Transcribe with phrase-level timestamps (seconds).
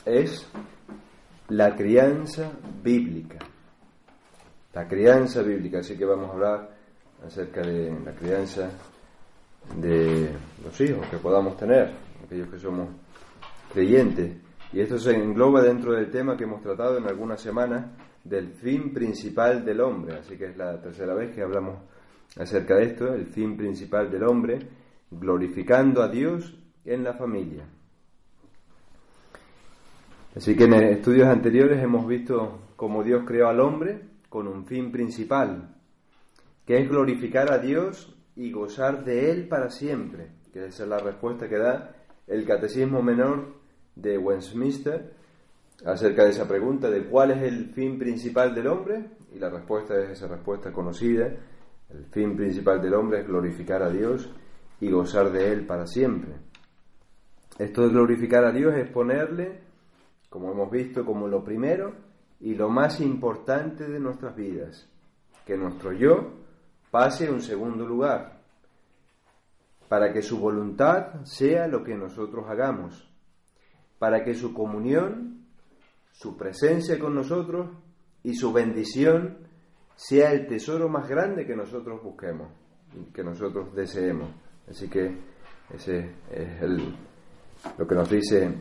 [0.06, 0.46] es
[1.48, 3.40] La crianza bíblica.
[4.72, 6.70] La crianza bíblica, así que vamos a hablar
[7.26, 8.70] acerca de la crianza
[9.82, 10.30] de
[10.64, 12.88] los hijos que podamos tener, aquellos que somos
[13.72, 14.36] creyentes.
[14.72, 17.86] Y esto se engloba dentro del tema que hemos tratado en algunas semanas
[18.24, 20.16] del fin principal del hombre.
[20.16, 21.78] Así que es la tercera vez que hablamos
[22.36, 24.58] acerca de esto, el fin principal del hombre,
[25.10, 27.64] glorificando a Dios en la familia.
[30.36, 34.90] Así que en estudios anteriores hemos visto cómo Dios creó al hombre con un fin
[34.90, 35.76] principal,
[36.66, 40.98] que es glorificar a Dios y gozar de Él para siempre, que esa es la
[40.98, 41.94] respuesta que da
[42.26, 43.54] el Catecismo Menor
[43.94, 45.12] de Westminster
[45.84, 49.04] acerca de esa pregunta de cuál es el fin principal del hombre,
[49.34, 51.26] y la respuesta es esa respuesta conocida,
[51.90, 54.30] el fin principal del hombre es glorificar a Dios
[54.80, 56.32] y gozar de Él para siempre.
[57.58, 59.60] Esto de glorificar a Dios es ponerle,
[60.28, 61.92] como hemos visto, como lo primero
[62.40, 64.88] y lo más importante de nuestras vidas,
[65.46, 66.32] que nuestro yo
[66.90, 68.33] pase a un segundo lugar,
[69.88, 73.08] para que su voluntad sea lo que nosotros hagamos
[74.04, 75.46] para que su comunión,
[76.12, 77.70] su presencia con nosotros
[78.22, 79.38] y su bendición
[79.94, 82.48] sea el tesoro más grande que nosotros busquemos
[82.94, 84.28] y que nosotros deseemos.
[84.68, 85.16] Así que
[85.72, 86.94] ese es el,
[87.78, 88.54] lo que nos dice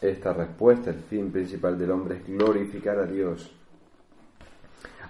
[0.00, 3.54] esta respuesta, el fin principal del hombre es glorificar a Dios.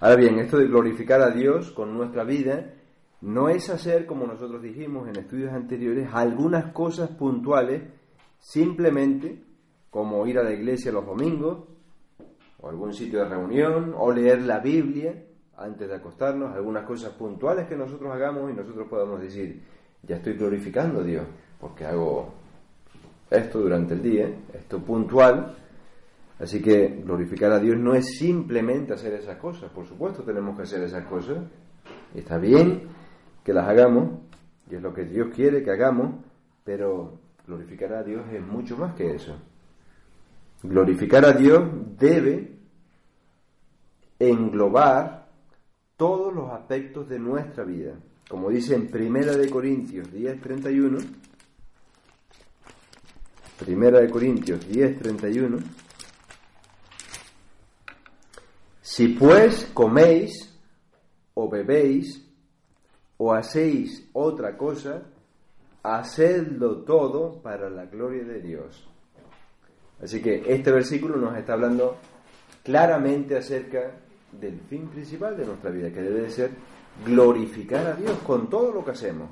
[0.01, 2.75] Ahora bien, esto de glorificar a Dios con nuestra vida
[3.20, 7.83] no es hacer, como nosotros dijimos en estudios anteriores, algunas cosas puntuales
[8.38, 9.42] simplemente
[9.91, 11.64] como ir a la iglesia los domingos,
[12.61, 15.24] o algún sitio de reunión, o leer la Biblia
[15.56, 19.61] antes de acostarnos, algunas cosas puntuales que nosotros hagamos y nosotros podamos decir,
[20.02, 21.27] ya estoy glorificando a Dios,
[21.61, 22.33] porque hago
[23.30, 25.57] esto durante el día, esto puntual,
[26.39, 30.62] así que glorificar a Dios no es simplemente hacer esas cosas, por supuesto tenemos que
[30.62, 31.39] hacer esas cosas,
[32.14, 32.98] está bien
[33.48, 34.11] que las hagamos,
[34.70, 36.17] y es lo que Dios quiere que hagamos,
[36.64, 39.39] pero glorificar a Dios es mucho más que eso.
[40.63, 41.63] Glorificar a Dios
[41.98, 42.58] debe
[44.19, 45.31] englobar
[45.97, 47.95] todos los aspectos de nuestra vida.
[48.29, 51.03] Como dice en Primera de Corintios 10:31,
[53.58, 55.58] Primera de Corintios 10:31,
[58.83, 60.55] si pues coméis
[61.33, 62.27] o bebéis
[63.18, 65.02] o hacéis otra cosa,
[65.83, 68.89] hacedlo todo para la gloria de Dios.
[70.02, 71.96] Así que este versículo nos está hablando
[72.62, 73.92] claramente acerca
[74.33, 76.51] del fin principal de nuestra vida, que debe de ser
[77.05, 79.28] glorificar a Dios con todo lo que hacemos.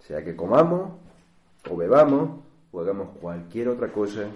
[0.00, 0.92] Sea que comamos
[1.68, 2.40] o bebamos
[2.70, 4.26] o hagamos cualquier otra cosa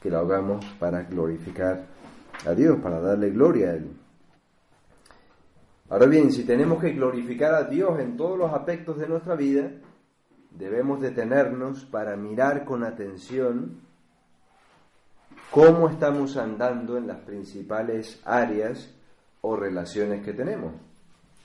[0.00, 1.86] que lo hagamos para glorificar
[2.44, 3.90] a Dios, para darle gloria a Él.
[5.88, 9.70] Ahora bien, si tenemos que glorificar a Dios en todos los aspectos de nuestra vida,
[10.50, 13.80] debemos detenernos para mirar con atención
[15.50, 18.92] cómo estamos andando en las principales áreas
[19.42, 20.72] o relaciones que tenemos.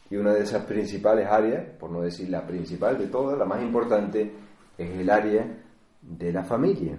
[0.09, 3.61] Y una de esas principales áreas, por no decir la principal de todas, la más
[3.61, 4.33] importante,
[4.75, 5.45] es el área
[6.01, 6.97] de la familia.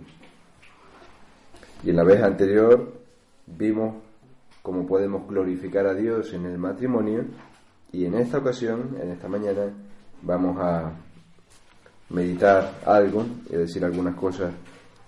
[1.82, 2.92] Y en la vez anterior
[3.46, 3.96] vimos
[4.62, 7.24] cómo podemos glorificar a Dios en el matrimonio
[7.92, 9.70] y en esta ocasión, en esta mañana,
[10.22, 10.92] vamos a
[12.10, 14.52] meditar algo y decir algunas cosas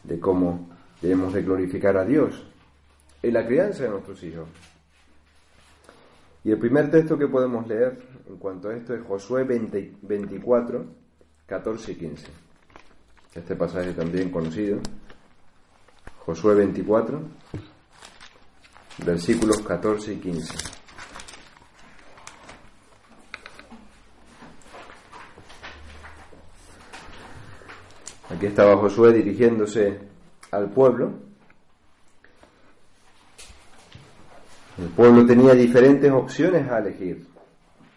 [0.02, 2.42] de cómo Debemos de glorificar a Dios
[3.22, 4.48] en la crianza de nuestros hijos.
[6.42, 10.86] Y el primer texto que podemos leer en cuanto a esto es Josué 24,
[11.44, 12.26] 14 y 15.
[13.34, 14.78] Este pasaje también conocido.
[16.24, 17.20] Josué 24,
[18.98, 20.54] versículos 14 y 15.
[28.30, 29.98] Aquí estaba Josué dirigiéndose
[30.50, 31.12] al pueblo.
[34.78, 37.26] El pueblo tenía diferentes opciones a elegir.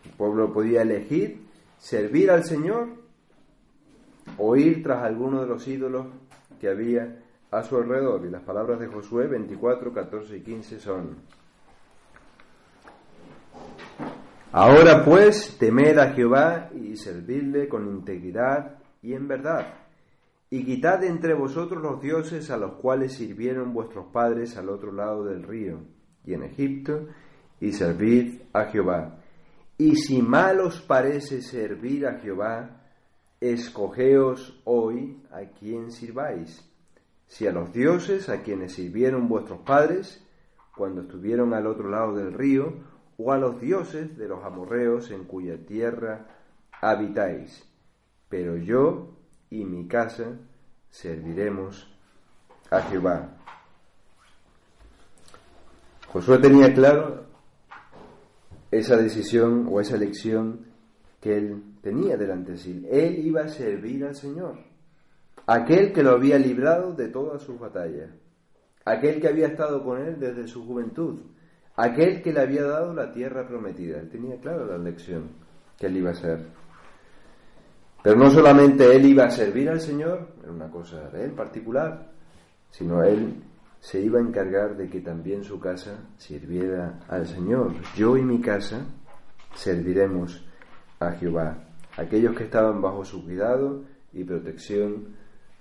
[0.06, 1.48] El pueblo podía elegir
[1.80, 2.90] servir al Señor
[4.38, 6.08] o ir tras alguno de los ídolos
[6.60, 8.26] que había a su alrededor.
[8.26, 11.18] Y las palabras de Josué 24, 14 y 15 son,
[14.52, 19.68] Ahora pues temed a Jehová y servidle con integridad y en verdad
[20.50, 25.26] y quitad entre vosotros los dioses a los cuales sirvieron vuestros padres al otro lado
[25.26, 25.82] del río
[26.26, 27.08] y en Egipto,
[27.60, 29.18] y servid a Jehová.
[29.78, 32.82] Y si mal os parece servir a Jehová,
[33.40, 36.70] escogeos hoy a quien sirváis,
[37.28, 40.26] si a los dioses a quienes sirvieron vuestros padres
[40.76, 42.74] cuando estuvieron al otro lado del río,
[43.18, 46.28] o a los dioses de los amorreos en cuya tierra
[46.82, 47.68] habitáis.
[48.30, 49.10] Pero yo
[49.50, 50.38] y mi casa
[50.90, 51.92] serviremos
[52.70, 53.38] a Jehová.
[56.08, 57.26] Josué tenía claro
[58.72, 60.68] esa decisión o esa elección
[61.20, 62.88] que él tenía delante de sí.
[62.90, 64.60] Él iba a servir al Señor,
[65.48, 68.12] aquel que lo había librado de todas sus batallas,
[68.86, 71.22] aquel que había estado con él desde su juventud,
[71.76, 74.00] aquel que le había dado la tierra prometida.
[74.00, 75.30] Él tenía claro la elección
[75.78, 76.46] que él iba a hacer.
[78.04, 82.12] Pero no solamente él iba a servir al Señor, era una cosa de él particular,
[82.70, 83.44] sino él
[83.80, 87.74] se iba a encargar de que también su casa sirviera al Señor.
[87.96, 88.86] Yo y mi casa
[89.56, 90.46] serviremos
[91.00, 91.64] a Jehová.
[91.96, 93.84] Aquellos que estaban bajo su cuidado
[94.14, 95.16] y protección,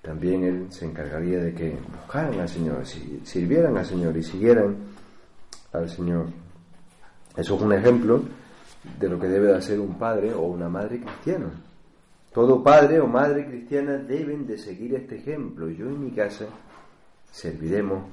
[0.06, 2.86] también Él se encargaría de que buscaran al Señor,
[3.24, 4.76] sirvieran al Señor y siguieran
[5.72, 6.26] al Señor.
[7.36, 8.22] Eso es un ejemplo
[9.00, 11.50] de lo que debe de hacer un padre o una madre cristiana.
[12.32, 15.68] Todo padre o madre cristiana deben de seguir este ejemplo.
[15.70, 16.46] Yo en mi casa
[17.32, 18.04] serviremos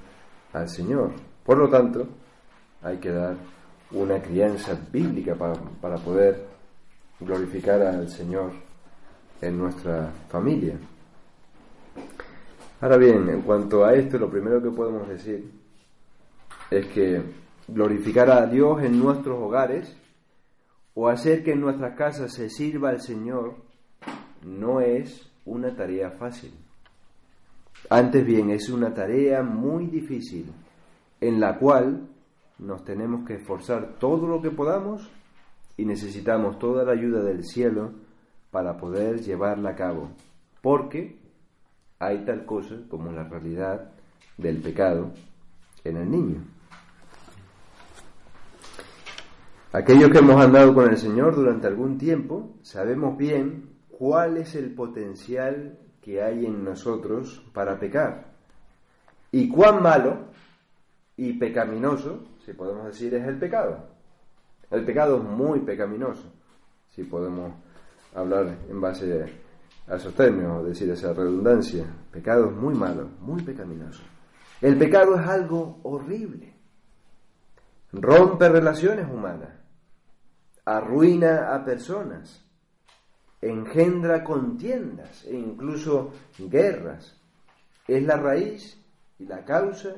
[0.52, 1.12] al Señor.
[1.46, 2.08] Por lo tanto,
[2.82, 3.36] hay que dar
[3.92, 6.44] una crianza bíblica para, para poder
[7.20, 8.52] glorificar al Señor
[9.42, 10.76] en nuestra familia.
[12.84, 15.50] Ahora bien, en cuanto a esto, lo primero que podemos decir
[16.70, 17.22] es que
[17.66, 19.96] glorificar a Dios en nuestros hogares
[20.94, 23.56] o hacer que en nuestras casas se sirva al Señor
[24.46, 26.52] no es una tarea fácil.
[27.90, 30.52] Antes bien, es una tarea muy difícil
[31.22, 32.10] en la cual
[32.60, 35.10] nos tenemos que esforzar todo lo que podamos
[35.78, 37.94] y necesitamos toda la ayuda del cielo
[38.52, 40.10] para poder llevarla a cabo,
[40.62, 41.23] porque
[42.06, 43.92] hay tal cosa como la realidad
[44.38, 45.12] del pecado
[45.84, 46.44] en el niño.
[49.72, 54.74] Aquellos que hemos andado con el Señor durante algún tiempo sabemos bien cuál es el
[54.74, 58.34] potencial que hay en nosotros para pecar.
[59.32, 60.28] Y cuán malo
[61.18, 63.88] y pecaminoso, si podemos decir, es el pecado.
[64.70, 66.32] El pecado es muy pecaminoso,
[66.92, 67.54] si podemos
[68.14, 69.08] hablar en base
[69.88, 71.86] a esos términos, decir esa redundancia.
[72.12, 74.04] Pecado es muy malo, muy pecaminoso.
[74.62, 76.54] El pecado es algo horrible.
[77.92, 79.50] Rompe relaciones humanas,
[80.66, 82.44] arruina a personas,
[83.42, 87.20] engendra contiendas e incluso guerras.
[87.88, 88.82] Es la raíz
[89.20, 89.96] y la causa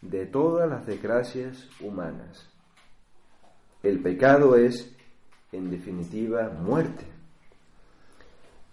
[0.00, 2.48] de todas las desgracias humanas.
[3.82, 4.96] El pecado es,
[5.52, 7.17] en definitiva, muerte.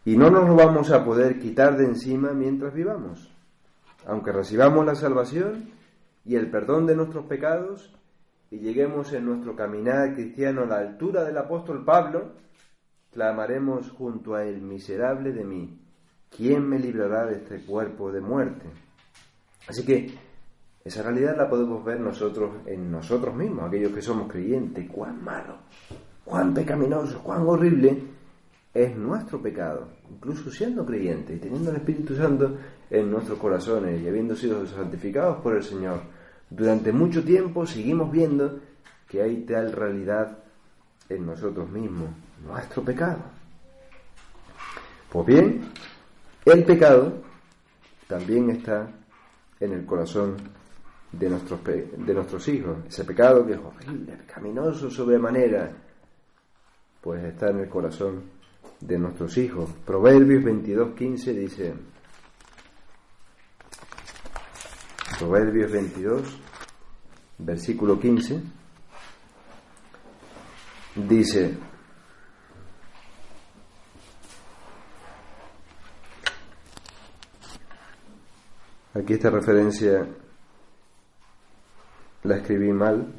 [0.06, 3.32] Y no nos lo vamos a poder quitar de encima mientras vivamos.
[4.06, 5.72] Aunque recibamos la salvación
[6.24, 7.92] y el perdón de nuestros pecados
[8.52, 12.34] y lleguemos en nuestro caminar cristiano a la altura del apóstol Pablo,
[13.12, 15.82] clamaremos junto a él, miserable de mí,
[16.30, 18.68] ¿quién me librará de este cuerpo de muerte?
[19.68, 20.14] Así que
[20.84, 25.58] esa realidad la podemos ver nosotros en nosotros mismos, aquellos que somos creyentes, cuán malo,
[26.24, 28.15] cuán pecaminoso, cuán horrible
[28.76, 32.58] es nuestro pecado, incluso siendo creyentes y teniendo el Espíritu Santo
[32.90, 36.02] en nuestros corazones y habiendo sido santificados por el Señor.
[36.50, 38.60] Durante mucho tiempo seguimos viendo
[39.08, 40.40] que hay tal realidad
[41.08, 42.10] en nosotros mismos
[42.46, 43.20] nuestro pecado.
[45.10, 45.62] Pues bien,
[46.44, 47.14] el pecado
[48.10, 48.92] también está
[49.62, 50.36] en el corazón
[51.14, 52.80] de nuestros, de nuestros hijos.
[52.90, 55.72] Ese pecado que es horrible, pecaminoso sobremanera,
[57.00, 58.35] pues está en el corazón
[58.88, 59.72] de nuestros hijos.
[59.86, 61.74] Proverbios 22.15 dice,
[65.18, 66.40] Proverbios 22,
[67.40, 68.42] versículo 15,
[71.08, 71.58] dice,
[78.94, 80.08] Aquí esta referencia
[82.24, 83.14] la escribí mal,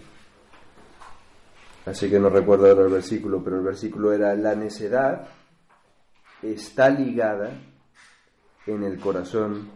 [1.84, 5.28] así que no recuerdo ahora el versículo, pero el versículo era la necedad
[6.42, 7.52] está ligada
[8.66, 9.68] en el corazón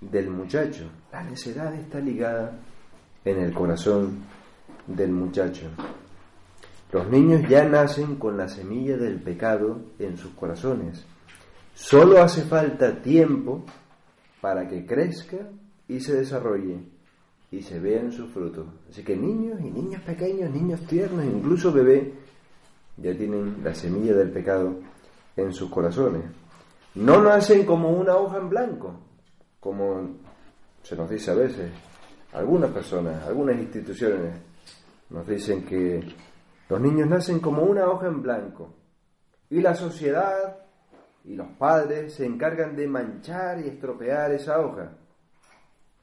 [0.00, 0.90] del muchacho.
[1.12, 2.58] La necedad está ligada
[3.24, 4.24] en el corazón
[4.86, 5.68] del muchacho.
[6.92, 11.04] Los niños ya nacen con la semilla del pecado en sus corazones
[11.74, 13.64] Solo hace falta tiempo
[14.40, 15.38] para que crezca
[15.88, 16.78] y se desarrolle
[17.50, 18.66] y se vean sus frutos.
[18.88, 22.14] Así que niños y niñas pequeños, niños tiernos, incluso bebés,
[22.96, 24.76] ya tienen la semilla del pecado
[25.36, 26.24] en sus corazones.
[26.94, 28.94] No nacen como una hoja en blanco,
[29.60, 30.16] como
[30.82, 31.72] se nos dice a veces.
[32.32, 34.34] Algunas personas, algunas instituciones
[35.10, 36.02] nos dicen que
[36.68, 38.74] los niños nacen como una hoja en blanco
[39.50, 40.56] y la sociedad
[41.24, 44.90] y los padres se encargan de manchar y estropear esa hoja.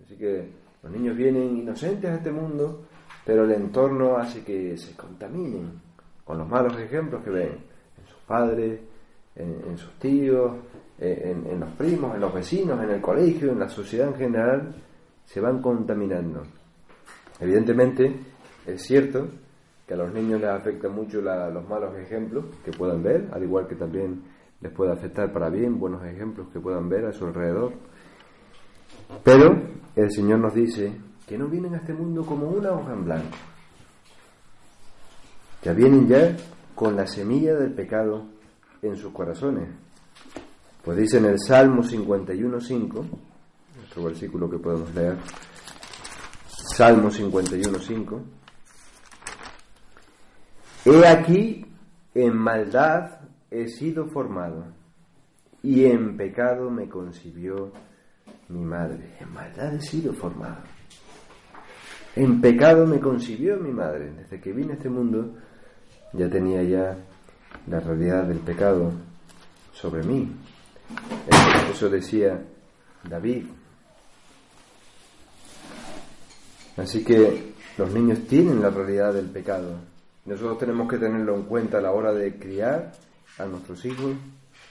[0.04, 0.50] Así que
[0.82, 2.86] los niños vienen inocentes a este mundo,
[3.26, 5.82] pero el entorno hace que se contaminen
[6.24, 8.80] con los malos ejemplos que ven en sus padres,
[9.36, 10.52] en, sus tíos,
[11.00, 14.76] en, en, los primos, en los vecinos, en el colegio, en la sociedad en general,
[15.26, 16.44] se van contaminando.
[17.40, 18.14] Evidentemente,
[18.66, 19.28] es cierto
[19.88, 23.68] que a los niños les afecta mucho los malos ejemplos que puedan ver, al igual
[23.68, 24.22] que también
[24.62, 27.74] les puede afectar para bien buenos ejemplos que puedan ver a su alrededor.
[29.24, 29.60] Pero
[29.96, 30.94] el Señor nos dice
[31.28, 33.38] que no vienen a este mundo como una hoja en blanco.
[35.64, 36.38] Ya vienen ya
[36.76, 38.26] con la semilla del pecado
[38.82, 39.70] en sus corazones.
[40.84, 43.06] Pues dice en el Salmo 51.5,
[43.78, 45.18] nuestro versículo que podemos leer,
[46.76, 48.22] Salmo 51.5,
[50.84, 51.66] He aquí,
[52.16, 53.20] en maldad
[53.52, 54.66] he sido formado,
[55.62, 57.72] y en pecado me concibió
[58.50, 59.16] mi madre.
[59.20, 60.64] En maldad he sido formado.
[62.16, 64.12] En pecado me concibió mi madre.
[64.12, 65.36] Desde que vine a este mundo
[66.14, 66.98] ya tenía ya
[67.68, 68.92] la realidad del pecado
[69.74, 70.32] sobre mí.
[71.72, 72.42] Eso decía
[73.04, 73.46] David.
[76.78, 79.76] Así que los niños tienen la realidad del pecado.
[80.26, 82.92] Nosotros tenemos que tenerlo en cuenta a la hora de criar
[83.38, 84.16] a nuestros hijos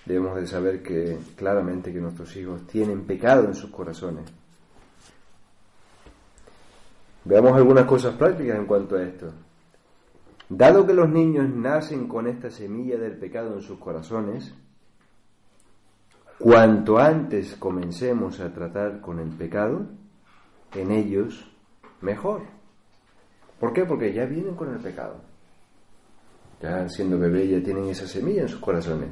[0.05, 4.25] debemos de saber que claramente que nuestros hijos tienen pecado en sus corazones.
[7.25, 9.33] Veamos algunas cosas prácticas en cuanto a esto.
[10.51, 14.53] Dado que los niños nacen con esta semilla del pecado en sus corazones,
[16.41, 19.87] cuanto antes comencemos a tratar con el pecado,
[20.75, 21.49] en ellos,
[22.01, 22.43] mejor.
[23.61, 23.85] ¿Por qué?
[23.85, 25.21] Porque ya vienen con el pecado.
[26.61, 29.11] Ya siendo bebé ya tienen esa semilla en sus corazones.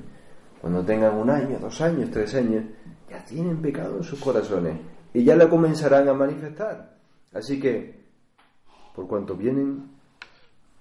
[0.61, 2.65] Cuando tengan un año, dos años, tres años,
[3.09, 4.77] ya tienen pecado en sus corazones
[5.15, 6.99] y ya lo comenzarán a manifestar.
[7.33, 8.09] Así que,
[8.93, 9.98] por cuanto vienen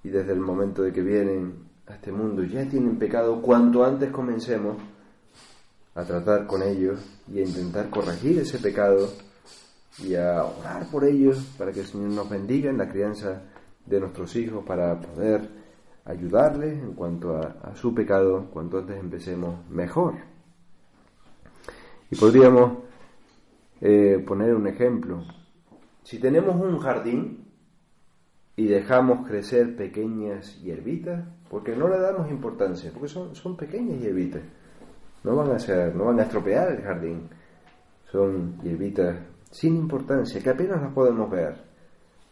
[0.08, 4.10] y desde el momento de que vienen a este mundo ya tienen pecado, cuanto antes
[4.10, 4.78] comencemos
[5.96, 6.98] a tratar con ellos
[7.30, 9.10] y a intentar corregir ese pecado
[10.02, 13.42] y a orar por ellos para que el Señor nos bendiga en la crianza
[13.86, 15.42] de nuestros hijos para poder
[16.06, 20.14] ayudarles en cuanto a, su pecado, cuanto antes empecemos mejor.
[22.10, 22.78] Y podríamos
[23.82, 25.22] eh, poner un ejemplo.
[26.04, 27.47] Si tenemos un jardín
[28.58, 34.42] y dejamos crecer pequeñas hierbitas, porque no le damos importancia, porque son, son pequeñas hierbitas,
[35.24, 37.30] no van a ser, no van a estropear el jardín,
[38.12, 39.16] son hierbitas
[39.52, 41.56] sin importancia, que apenas las podemos ver.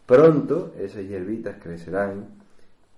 [0.05, 2.27] Pronto esas hierbitas crecerán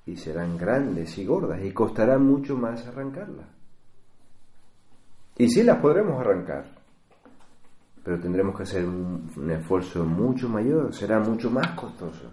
[0.06, 3.48] y serán grandes y gordas y costará mucho más arrancarlas.
[5.38, 6.66] Y sí las podremos arrancar,
[8.04, 12.32] pero tendremos que hacer un, esfuerzo mucho mayor, será mucho más costoso.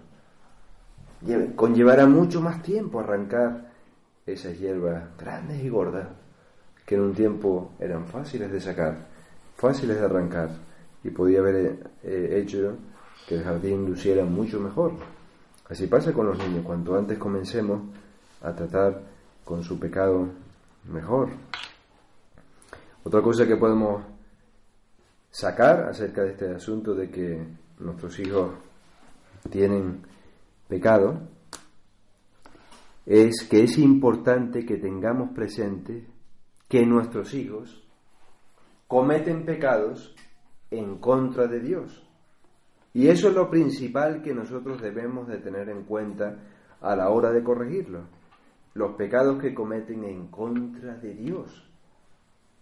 [1.55, 3.71] Conllevará mucho más tiempo arrancar
[4.25, 6.07] esas hierbas grandes y gordas
[6.85, 9.07] que en un tiempo eran fáciles de sacar,
[9.55, 10.49] fáciles de arrancar
[11.03, 12.77] y podía haber eh, hecho
[13.27, 14.93] que el jardín luciera mucho mejor.
[15.69, 17.81] Así pasa con los niños, cuanto antes comencemos
[18.41, 19.01] a tratar
[19.43, 20.29] con su pecado
[20.91, 21.29] mejor.
[23.03, 24.03] Otra cosa que podemos
[25.31, 27.43] sacar acerca de este asunto de que
[27.79, 28.51] nuestros hijos
[29.49, 30.01] tienen
[30.67, 31.27] pecado
[33.05, 36.07] es que es importante que tengamos presente
[36.67, 37.87] que nuestros hijos
[38.87, 40.15] cometen pecados
[40.71, 42.07] en contra de Dios.
[42.93, 46.39] Y eso es lo principal que nosotros debemos de tener en cuenta
[46.81, 48.03] a la hora de corregirlo.
[48.73, 51.69] Los pecados que cometen en contra de Dios.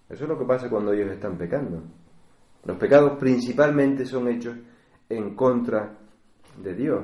[0.10, 1.84] Eso es lo que pasa cuando ellos están pecando.
[2.66, 4.58] Los pecados principalmente son hechos
[5.10, 5.98] en contra
[6.62, 7.04] de Dios.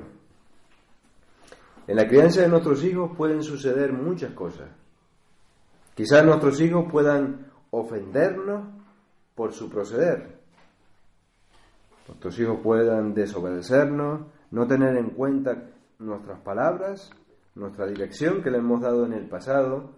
[1.90, 4.70] En la crianza de nuestros hijos pueden suceder muchas cosas.
[5.96, 8.64] Quizás nuestros hijos puedan ofendernos
[9.34, 10.40] por su proceder
[12.10, 15.70] nuestros hijos puedan desobedecernos, no tener en cuenta
[16.00, 17.12] nuestras palabras,
[17.54, 19.92] nuestra dirección que le hemos dado en el pasado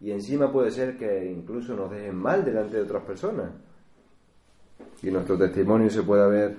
[0.00, 3.50] Y encima puede ser que incluso nos dejen mal delante de otras personas.
[5.02, 6.56] Y nuestro testimonio se pueda ver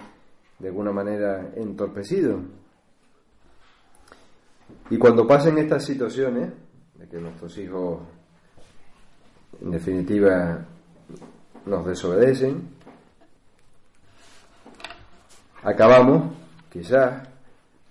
[0.60, 2.39] de alguna manera entorpecido.
[4.89, 6.51] Y cuando pasen estas situaciones,
[6.95, 7.99] de que nuestros hijos
[9.61, 10.65] en definitiva
[11.65, 12.69] nos desobedecen,
[15.63, 16.33] acabamos
[16.71, 17.27] quizás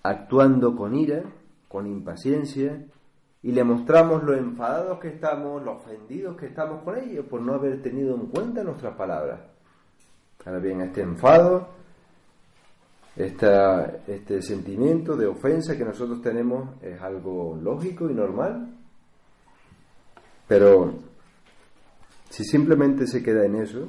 [0.02, 1.22] actuando con ira,
[1.68, 2.84] con impaciencia,
[3.42, 7.54] y le mostramos lo enfadados que estamos, lo ofendidos que estamos con ellos por no
[7.54, 9.40] haber tenido en cuenta nuestras palabras.
[10.44, 11.68] Ahora bien, este enfado,
[13.18, 18.68] este sentimiento de ofensa que nosotros tenemos es algo lógico y normal,
[20.46, 20.94] pero
[22.30, 23.88] si simplemente se queda en eso,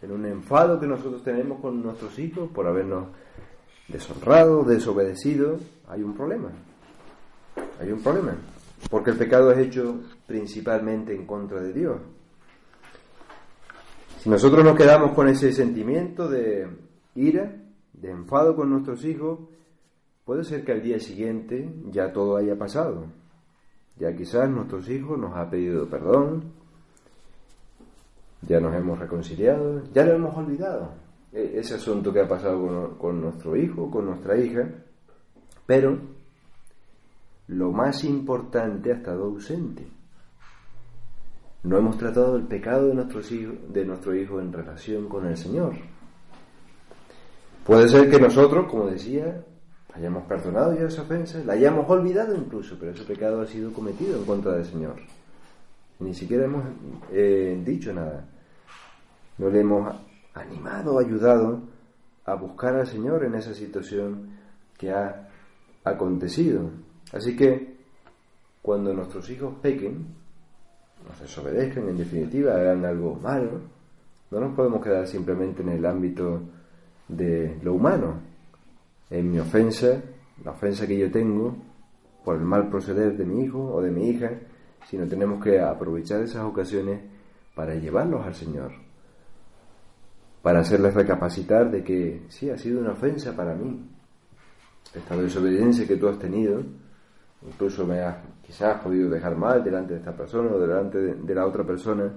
[0.00, 3.08] en un enfado que nosotros tenemos con nuestros hijos por habernos
[3.88, 5.58] deshonrado, desobedecido,
[5.88, 6.50] hay un problema.
[7.80, 8.36] Hay un problema.
[8.90, 12.00] Porque el pecado es hecho principalmente en contra de Dios.
[14.20, 16.68] Si nosotros nos quedamos con ese sentimiento de
[17.16, 17.52] ira,
[18.00, 19.40] de enfado con nuestros hijos,
[20.24, 23.06] puede ser que al día siguiente ya todo haya pasado.
[23.96, 26.52] Ya quizás nuestros hijos nos ha pedido perdón,
[28.42, 30.90] ya nos hemos reconciliado, ya lo hemos olvidado,
[31.32, 34.68] e, ese asunto que ha pasado con, nuestro hijo, con nuestra hija,
[35.66, 35.98] pero
[37.48, 39.86] lo más importante ha estado ausente.
[41.64, 45.36] No hemos tratado el pecado de, nuestros hijos, de nuestro hijo en relación con el
[45.36, 45.74] Señor.
[47.68, 49.44] Puede ser que nosotros, como decía,
[49.92, 54.16] hayamos perdonado ya esa ofensa, la hayamos olvidado incluso, pero ese pecado ha sido cometido
[54.16, 54.94] en contra del Señor.
[55.98, 56.64] Ni siquiera hemos
[57.12, 58.24] eh, dicho nada.
[59.36, 59.94] No le hemos
[60.32, 61.60] animado, ayudado
[62.24, 64.30] a buscar al Señor en esa situación
[64.78, 65.28] que ha
[65.84, 66.70] acontecido.
[67.12, 67.76] Así que
[68.62, 70.06] cuando nuestros hijos pequen,
[71.06, 73.60] nos desobedezcan, en definitiva, hagan algo malo,
[74.30, 76.40] no nos podemos quedar simplemente en el ámbito
[77.08, 78.20] de lo humano,
[79.10, 80.02] en mi ofensa,
[80.44, 81.56] la ofensa que yo tengo
[82.24, 84.30] por el mal proceder de mi hijo o de mi hija,
[84.86, 87.00] sino tenemos que aprovechar esas ocasiones
[87.54, 88.72] para llevarlos al Señor,
[90.42, 93.84] para hacerles recapacitar de que sí, ha sido una ofensa para mí,
[94.94, 96.62] esta desobediencia que tú has tenido,
[97.46, 101.46] incluso me has quizás podido dejar mal delante de esta persona o delante de, la
[101.46, 102.10] otra persona,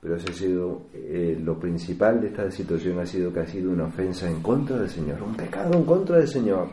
[0.00, 3.72] pero ese ha sido eh, lo principal de esta situación ha sido que ha sido
[3.72, 6.68] una ofensa en contra del Señor, un pecado en contra del Señor,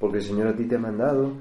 [0.00, 1.32] porque el Señor a ti te ha mandado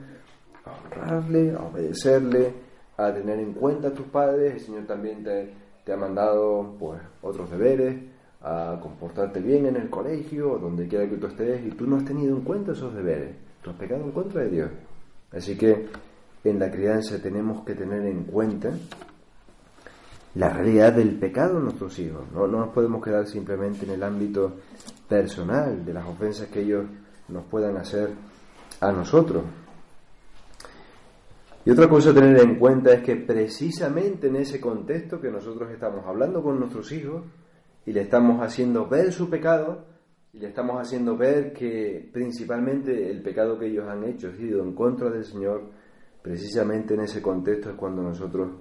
[0.63, 2.53] a honrarle, a obedecerle,
[2.97, 7.01] a tener en cuenta a tus padres, el Señor también te, te ha mandado pues
[7.21, 7.97] otros deberes,
[8.43, 12.05] a comportarte bien en el colegio donde quiera que tú estés y tú no has
[12.05, 14.71] tenido en cuenta esos deberes, tú has pecado en contra de Dios.
[15.31, 15.87] Así que
[16.43, 18.71] en la crianza tenemos que tener en cuenta
[20.35, 22.23] la realidad del pecado en nuestros hijos.
[22.31, 24.57] No, no nos podemos quedar simplemente en el ámbito
[25.07, 26.85] personal de las ofensas que ellos
[27.27, 28.09] nos puedan hacer
[28.79, 29.43] a nosotros.
[31.63, 35.69] Y otra cosa a tener en cuenta es que precisamente en ese contexto que nosotros
[35.71, 37.23] estamos hablando con nuestros hijos
[37.85, 39.85] y le estamos haciendo ver su pecado
[40.33, 44.63] y le estamos haciendo ver que principalmente el pecado que ellos han hecho ha sido
[44.63, 45.69] en contra del Señor,
[46.21, 48.53] precisamente en ese contexto es cuando nosotros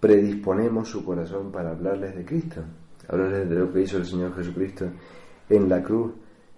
[0.00, 2.62] predisponemos su corazón para hablarles de Cristo,
[3.08, 4.86] hablarles de lo que hizo el Señor Jesucristo
[5.48, 6.12] en la cruz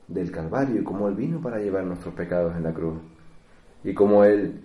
[0.09, 3.01] del Calvario y cómo Él vino para llevar nuestros pecados en la cruz
[3.85, 4.61] y cómo Él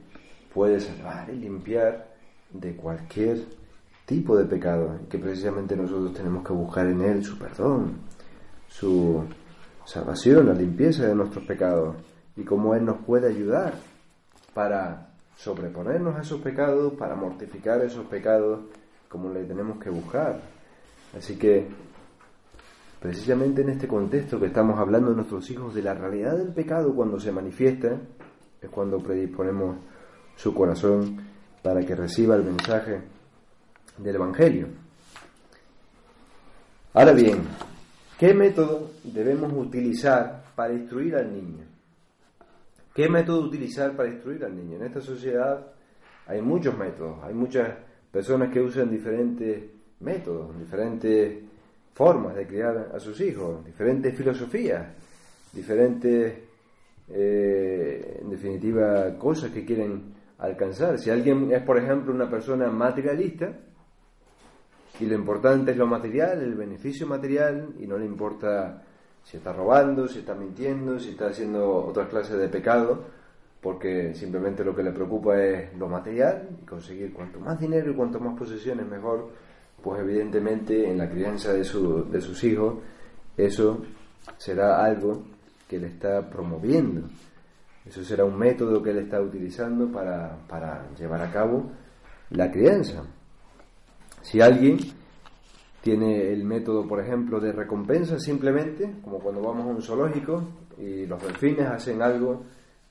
[0.54, 2.16] puede salvar y limpiar
[2.52, 3.46] de cualquier
[4.06, 8.02] tipo de pecado, que precisamente nosotros tenemos que buscar en Él su perdón,
[8.68, 9.24] su
[9.86, 11.96] salvación, la limpieza de nuestros pecados
[12.36, 13.74] y cómo Él nos puede ayudar
[14.54, 18.62] para sobreponernos a esos pecados, para mortificar esos pecados,
[19.10, 20.40] como le tenemos que buscar.
[21.18, 21.68] Así que,
[23.00, 26.94] precisamente en este contexto que estamos hablando de nuestros hijos, de la realidad del pecado
[26.94, 27.98] cuando se manifiesta,
[28.62, 29.78] es cuando predisponemos
[30.36, 31.18] su corazón
[31.62, 33.02] para que reciba el mensaje
[33.98, 34.68] del Evangelio.
[36.94, 37.40] Ahora bien,
[38.18, 41.75] ¿qué método debemos utilizar para instruir al niño?
[42.96, 44.78] ¿Qué método utilizar para instruir al niño?
[44.78, 45.68] En esta sociedad
[46.28, 47.76] hay muchos métodos, hay muchas
[48.10, 49.66] personas que usan diferentes
[50.00, 51.44] métodos, diferentes
[51.94, 54.88] formas de criar a sus hijos, diferentes filosofías,
[55.52, 56.40] diferentes,
[57.10, 60.98] eh, en definitiva, cosas que quieren alcanzar.
[60.98, 63.60] Si alguien es, por ejemplo, una persona materialista,
[65.02, 68.86] y lo importante es lo material, el beneficio material, y no le importa
[69.26, 73.04] si está robando, si está mintiendo, si está haciendo otras clases de pecado,
[73.60, 77.96] porque simplemente lo que le preocupa es lo material y conseguir cuanto más dinero y
[77.96, 79.32] cuanto más posesiones mejor,
[79.82, 82.76] pues evidentemente en la crianza de, su, de sus hijos
[83.36, 83.84] eso
[84.38, 85.24] será algo
[85.68, 87.08] que le está promoviendo.
[87.86, 91.72] Eso será un método que él está utilizando para, para llevar a cabo
[92.32, 93.04] la crianza.
[94.22, 94.78] Si alguien
[95.86, 100.42] tiene el método, por ejemplo, de recompensa simplemente, como cuando vamos a un zoológico
[100.80, 102.42] y los delfines hacen algo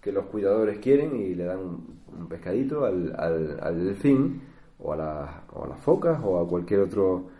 [0.00, 4.42] que los cuidadores quieren y le dan un, pescadito al, al, delfín
[4.78, 7.30] o a, la, o a las focas o a cualquier otro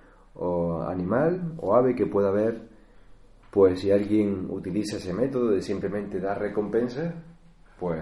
[0.89, 2.61] animal o ave que pueda haber,
[3.53, 7.15] pues si alguien utiliza ese método de simplemente dar recompensa,
[7.79, 8.01] pues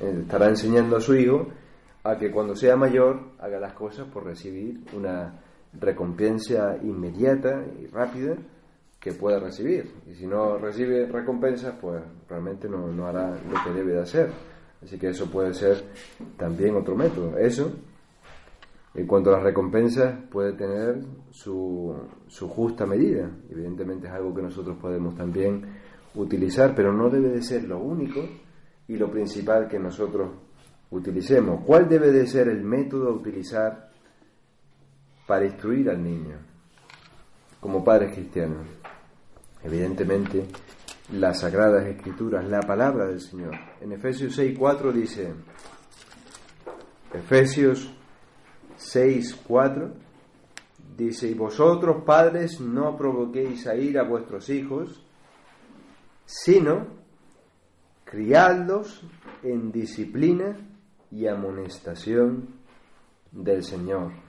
[0.00, 1.46] eh, estará enseñando a su hijo
[2.02, 5.43] a que cuando sea mayor haga las cosas por recibir una
[5.80, 8.36] recompensa inmediata y rápida
[9.00, 9.92] que pueda recibir.
[10.10, 14.30] Y si no recibe recompensas, pues realmente no, no, hará lo que debe de hacer.
[14.82, 15.84] Así que eso puede ser
[16.38, 17.36] también otro método.
[17.36, 17.70] Eso,
[18.94, 21.94] en cuanto a las recompensas, puede tener su,
[22.28, 23.30] su justa medida.
[23.50, 25.66] Evidentemente es algo que nosotros podemos también
[26.14, 28.20] utilizar, pero no debe de ser lo único
[28.88, 30.30] y lo principal que nosotros
[30.90, 31.62] utilicemos.
[31.66, 33.90] ¿Cuál debe de ser el método a utilizar
[35.26, 36.36] para instruir al niño
[37.60, 38.66] como padres cristianos?
[39.62, 40.46] Evidentemente,
[41.12, 43.54] las sagradas escrituras, la palabra del Señor.
[43.80, 45.32] En Efesios 6.4 dice,
[47.12, 47.90] Efesios
[48.78, 49.92] 6.4
[50.96, 55.04] dice, y vosotros padres no provoquéis a ir a vuestros hijos,
[56.24, 56.86] sino
[58.04, 59.02] criadlos
[59.42, 60.56] en disciplina
[61.10, 62.48] y amonestación
[63.30, 64.23] del Señor.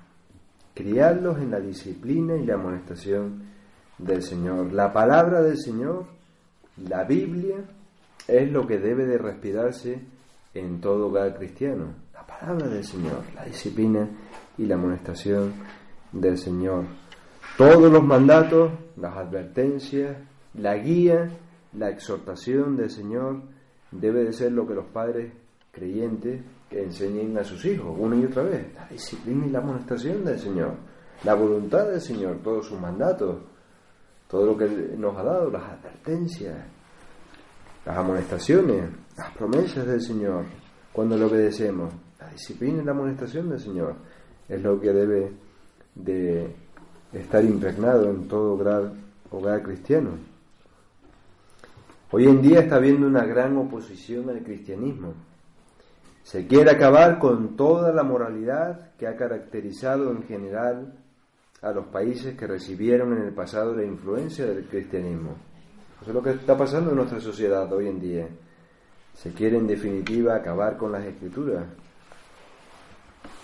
[0.76, 3.42] Criadlos en la disciplina y la amonestación
[3.98, 4.72] del Señor.
[4.74, 6.06] La palabra del Señor,
[6.88, 7.56] la Biblia,
[8.28, 10.00] es lo que debe de respirarse
[10.54, 11.94] en todo hogar cristiano.
[12.14, 14.08] La palabra del Señor, la disciplina
[14.58, 15.54] y la amonestación
[16.12, 16.86] del Señor.
[17.58, 20.18] Todos los mandatos, las advertencias,
[20.56, 21.30] la guía,
[21.74, 23.42] la exhortación del Señor
[23.92, 25.32] debe de ser lo que los padres
[25.72, 26.42] creyentes
[26.84, 28.74] enseñen a sus hijos una y otra vez.
[28.74, 30.74] La disciplina y la amonestación del Señor,
[31.24, 33.38] la voluntad del Señor, todos sus mandatos,
[34.28, 36.56] todo lo que nos ha dado, las advertencias,
[37.86, 40.46] las amonestaciones, las promesas del Señor,
[40.92, 43.96] cuando le obedecemos, la disciplina y la amonestación del Señor,
[44.48, 45.32] es lo que debe
[45.94, 46.56] de
[47.14, 48.54] estar impregnado en todo
[49.32, 50.12] hogar cristiano.
[52.12, 55.14] Hoy en día está habiendo una gran oposición al cristianismo.
[56.26, 60.98] Se quiere acabar con toda la moralidad que ha caracterizado en general
[61.62, 65.36] a los países que recibieron en el pasado la influencia del cristianismo.
[66.02, 68.28] Eso es lo que está pasando en nuestra sociedad hoy en día.
[69.14, 71.64] Se quiere en definitiva acabar con las escrituras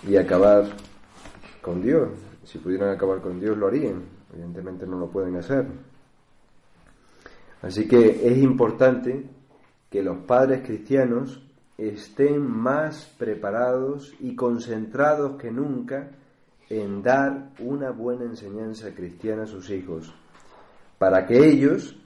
[0.04, 0.64] y acabar
[1.60, 2.08] con Dios.
[2.42, 4.02] Si pudieran acabar con Dios lo harían.
[4.32, 5.66] Evidentemente no lo pueden hacer.
[7.62, 9.24] Así que es importante
[9.88, 16.10] que los padres cristianos estén más preparados y concentrados que nunca
[16.68, 20.14] en dar una buena enseñanza cristiana a sus hijos,
[20.98, 21.96] para que ellos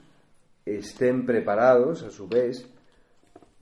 [0.65, 2.67] estén preparados a su vez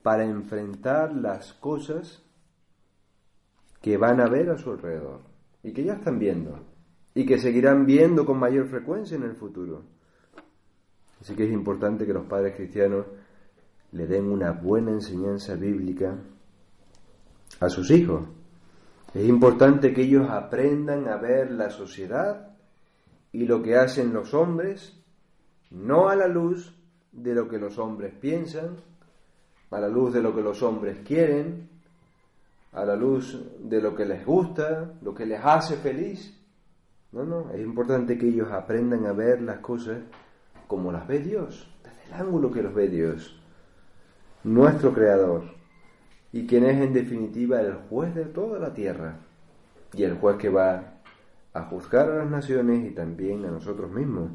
[0.01, 2.23] para enfrentar las cosas
[3.81, 5.21] que van a ver a su alrededor
[5.63, 6.59] y que ya están viendo
[7.13, 9.83] y que seguirán viendo con mayor frecuencia en el futuro.
[11.21, 13.05] Así que es importante que los padres cristianos
[13.95, 16.15] le den una buena enseñanza bíblica
[17.59, 18.27] a sus hijos
[19.15, 22.49] es importante que ellos aprendan a ver la sociedad
[23.31, 25.01] y lo que hacen los hombres,
[25.71, 26.75] no a la luz
[27.13, 28.75] de lo que los hombres piensan,
[29.71, 31.69] a la luz de lo que los hombres quieren,
[32.73, 36.37] a la luz de lo que les gusta, lo que les hace feliz.
[37.13, 39.99] No, no, es importante que ellos aprendan a ver las cosas
[40.67, 43.41] como las ve Dios, desde el ángulo que los ve Dios,
[44.45, 45.43] nuestro Creador
[46.31, 49.17] y quien es en definitiva el juez de toda la tierra
[49.93, 50.99] y el juez que va
[51.53, 54.31] a juzgar a las naciones y también a nosotros mismos.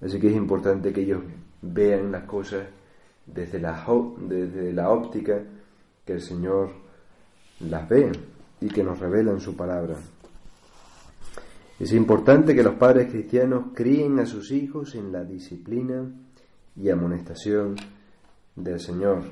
[0.00, 1.22] Así que es importante que ellos
[1.60, 2.66] vean las cosas
[3.26, 3.84] desde la,
[4.20, 5.42] desde la óptica
[6.04, 6.70] que el Señor
[7.60, 8.12] las ve
[8.60, 9.96] y que nos revela en su palabra.
[11.80, 16.04] Es importante que los padres cristianos críen a sus hijos en la disciplina
[16.76, 17.74] y amonestación
[18.54, 19.22] del Señor.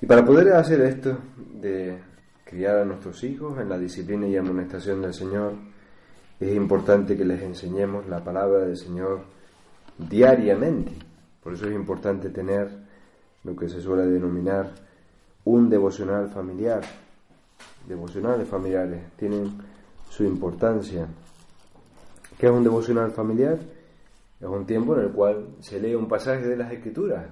[0.00, 1.18] Y para poder hacer esto,
[1.60, 1.98] de
[2.44, 5.54] criar a nuestros hijos en la disciplina y amonestación del Señor,
[6.38, 9.20] es importante que les enseñemos la palabra del Señor
[9.98, 10.92] diariamente.
[11.42, 12.70] Por eso es importante tener
[13.44, 14.70] lo que se suele denominar
[15.44, 16.82] un devocional familiar.
[17.88, 19.56] Devocionales familiares tienen
[20.10, 21.06] su importancia.
[22.38, 23.58] ¿Qué es un devocional familiar?
[24.40, 27.26] Es un tiempo en el cual se lee un pasaje de las Escrituras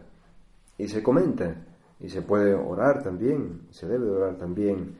[0.79, 1.55] y se comenta
[2.01, 4.97] y se puede orar también, se debe orar también.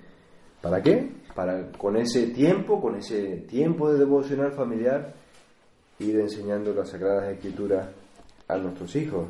[0.61, 1.13] ¿Para qué?
[1.35, 5.15] Para con ese tiempo, con ese tiempo de devocional familiar,
[5.99, 7.89] ir enseñando las Sagradas Escrituras
[8.49, 9.29] a nuestros hijos.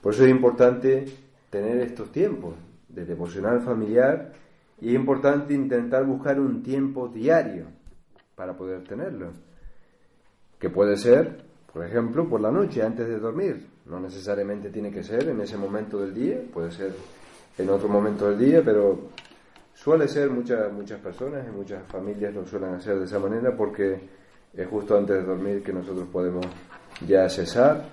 [0.00, 1.04] Por eso es importante
[1.48, 2.54] tener estos tiempos
[2.88, 4.32] de devocional familiar
[4.80, 7.66] y es importante intentar buscar un tiempo diario
[8.34, 9.32] para poder tenerlo.
[10.58, 13.66] Que puede ser por ejemplo, por la noche, antes de dormir.
[13.86, 16.92] No necesariamente tiene que ser en ese momento del día, puede ser
[17.58, 19.10] en otro momento del día, pero
[19.74, 24.00] suele ser muchas, muchas personas y muchas familias lo suelen hacer de esa manera porque
[24.52, 26.44] es justo antes de dormir que nosotros podemos
[27.06, 27.84] ya cesar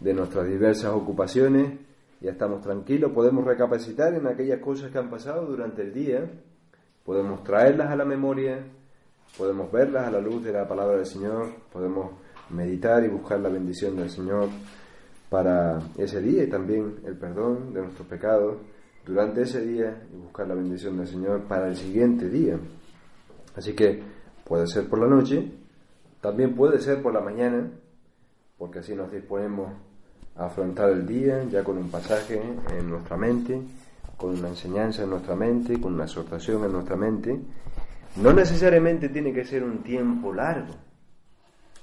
[0.00, 1.78] de nuestras diversas ocupaciones,
[2.20, 6.24] ya estamos tranquilos, podemos recapacitar en aquellas cosas que han pasado durante el día,
[7.04, 8.58] podemos traerlas a la memoria,
[9.38, 12.12] podemos verlas a la luz de la palabra del Señor, podemos
[12.50, 14.48] meditar y buscar la bendición del Señor
[15.30, 18.56] para ese día y también el perdón de nuestros pecados
[19.06, 22.56] durante ese día y buscar la bendición del Señor para el siguiente día.
[23.56, 24.02] Así que
[24.44, 25.50] puede ser por la noche,
[26.20, 27.70] también puede ser por la mañana,
[28.58, 29.72] porque así nos disponemos
[30.36, 32.40] a afrontar el día ya con un pasaje
[32.76, 33.60] en nuestra mente,
[34.16, 37.38] con una enseñanza en nuestra mente, con una exhortación en nuestra mente.
[38.16, 40.74] No necesariamente tiene que ser un tiempo largo,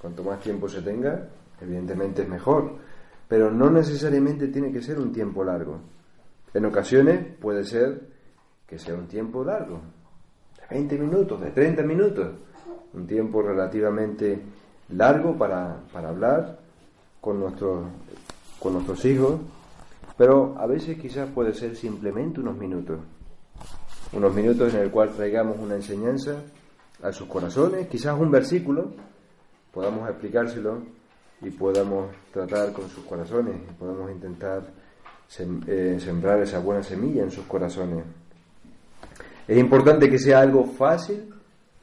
[0.02, 1.28] Cuanto más tiempo se tenga,
[1.60, 2.74] evidentemente es mejor,
[3.28, 5.78] pero no necesariamente tiene que ser un tiempo largo.
[6.52, 8.08] En ocasiones puede ser
[8.66, 9.80] que sea un tiempo largo,
[10.58, 12.28] de 20 minutos, de 30 minutos,
[12.94, 14.42] un tiempo relativamente
[14.88, 16.58] largo para, para hablar
[17.20, 17.86] con, nuestros
[18.58, 19.40] con nuestros hijos,
[20.18, 22.98] pero a veces quizás puede ser simplemente unos minutos,
[24.12, 26.42] unos minutos en el cual traigamos una enseñanza
[27.02, 28.92] a sus corazones, quizás un versículo,
[29.72, 30.82] podamos explicárselo
[31.40, 34.62] y podamos tratar con sus corazones y podamos intentar
[35.66, 38.04] eh, sembrar esa buena semilla en sus corazones.
[39.48, 41.34] Es importante que sea algo fácil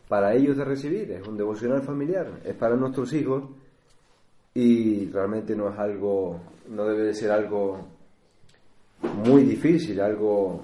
[0.07, 3.43] para ellos de recibir, es un devocional familiar, es para nuestros hijos
[4.53, 7.79] y realmente no es algo, no debe de ser algo
[9.25, 10.61] muy difícil, algo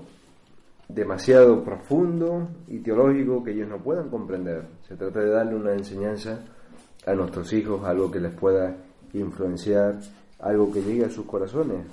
[0.88, 4.68] demasiado profundo y teológico que ellos no puedan comprender.
[4.88, 6.40] Se trata de darle una enseñanza
[7.06, 8.76] a nuestros hijos algo que les pueda
[9.14, 9.96] influenciar,
[10.40, 11.86] algo que llegue a sus corazones,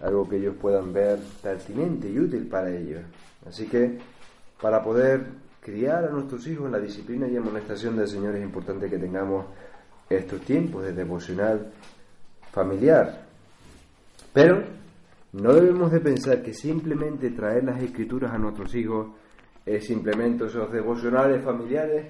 [0.00, 3.02] algo que ellos puedan ver pertinente y útil para ellos.
[3.46, 3.98] Así que
[4.60, 5.26] para poder
[5.60, 9.46] criar a nuestros hijos en la disciplina y amonestación del Señor es importante que tengamos
[10.08, 11.72] estos tiempos de devocional
[12.52, 13.26] familiar.
[14.32, 14.62] Pero
[15.32, 19.08] no debemos de pensar que simplemente traer las escrituras a nuestros hijos
[19.64, 22.06] es simplemente esos devocionales familiares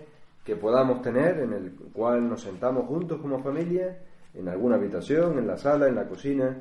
[0.46, 3.98] que podamos tener, en el cual nos sentamos juntos como familia,
[4.32, 6.56] en alguna habitación, en la sala, en la cocina.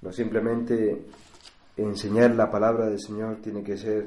[0.00, 1.04] No simplemente
[1.76, 4.06] enseñar la palabra del Señor tiene que ser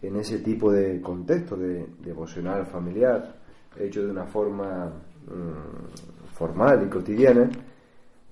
[0.00, 3.34] en ese tipo de contexto de devocional familiar,
[3.76, 7.50] hecho de una forma mm, formal y cotidiana,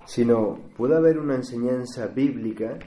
[0.04, 2.78] sino puede haber una enseñanza bíblica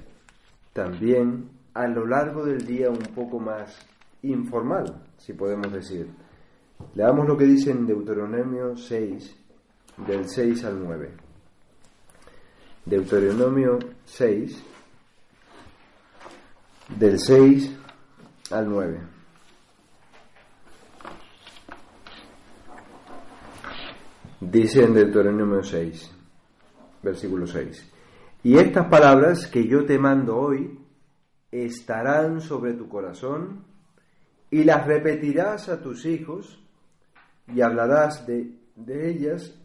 [0.71, 3.77] también a lo largo del día un poco más
[4.21, 6.07] informal, si podemos decir.
[6.95, 9.35] Leamos lo que dice en Deuteronomio 6,
[10.05, 11.11] del 6 al 9.
[12.85, 14.63] Deuteronomio 6,
[16.97, 17.77] del 6
[18.51, 18.99] al 9.
[24.41, 26.11] Dice en Deuteronomio 6,
[27.03, 27.91] versículo 6.
[28.43, 30.79] Y estas palabras que yo te mando hoy
[31.51, 33.65] estarán sobre tu corazón
[34.49, 36.59] y las repetirás a tus hijos
[37.53, 38.55] y hablarás de,
[38.87, 39.55] ellas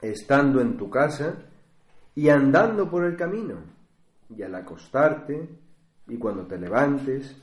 [0.00, 1.34] estando en tu casa
[2.14, 3.56] y andando por el camino,
[4.28, 5.48] y al acostarte,
[6.08, 7.36] y cuando te levantes,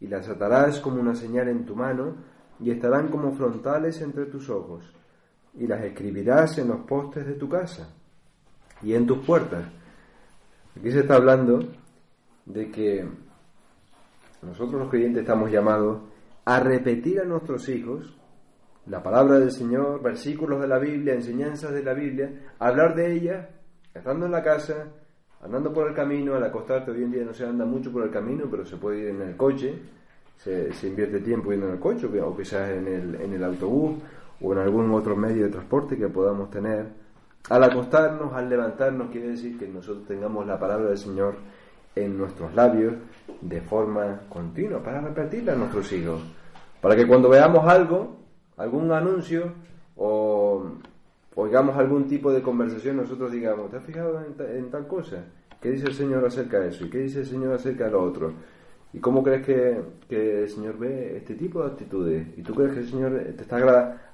[0.00, 2.16] y las atarás como una señal en tu mano,
[2.60, 4.84] y estarán como frontales entre tus ojos,
[5.54, 7.88] y las escribirás en los postes de tu casa
[8.82, 9.64] y en tus puertas.
[10.78, 11.60] Aquí se está hablando
[12.46, 13.06] de que
[14.42, 16.00] nosotros los creyentes estamos llamados
[16.44, 18.17] a repetir a nuestros hijos
[18.88, 23.48] la palabra del Señor, versículos de la Biblia, enseñanzas de la Biblia, hablar de ella,
[23.94, 24.86] estando en la casa,
[25.42, 28.10] andando por el camino, al acostarte, hoy en día no se anda mucho por el
[28.10, 29.78] camino, pero se puede ir en el coche,
[30.36, 33.98] se, invierte tiempo yendo en el coche, o quizás en el, en el autobús,
[34.40, 36.86] o en algún otro medio de transporte que podamos tener.
[37.50, 41.34] Al acostarnos, al levantarnos, quiere decir que nosotros tengamos la palabra del Señor
[41.94, 42.94] en nuestros labios
[43.40, 46.22] de forma continua, para repetirla a nuestros hijos.
[46.80, 48.17] Para que cuando veamos algo,
[48.58, 49.52] algún anuncio
[49.96, 50.64] o
[51.36, 55.24] oigamos algún tipo de conversación, nosotros digamos, ¿te has fijado en, tal cosa?
[55.60, 56.84] ¿Qué dice el Señor acerca de eso?
[56.84, 58.32] ¿Y qué dice el Señor acerca de lo otro?
[58.92, 62.26] ¿Y cómo crees que, el Señor ve este tipo de actitudes?
[62.36, 63.56] ¿Y tú crees que el Señor te está